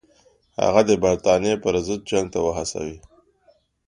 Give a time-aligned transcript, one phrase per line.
[0.63, 2.97] هغه د برټانیې پر ضد جنګ ته وهڅوي.